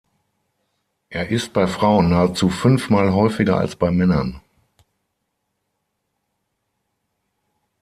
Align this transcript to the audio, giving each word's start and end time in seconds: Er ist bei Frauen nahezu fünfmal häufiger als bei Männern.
Er 1.09 1.29
ist 1.29 1.53
bei 1.53 1.67
Frauen 1.67 2.09
nahezu 2.09 2.49
fünfmal 2.49 3.13
häufiger 3.13 3.57
als 3.59 3.75
bei 3.75 3.91
Männern. 3.91 4.41